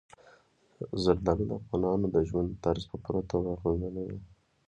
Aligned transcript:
زردالو 1.03 1.43
د 1.49 1.51
افغانانو 1.59 2.05
د 2.15 2.17
ژوند 2.29 2.59
طرز 2.63 2.83
په 2.91 2.95
پوره 3.03 3.21
توګه 3.31 3.49
اغېزمنوي. 3.55 4.19